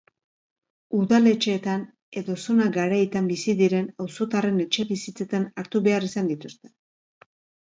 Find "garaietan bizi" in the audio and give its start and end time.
2.77-3.55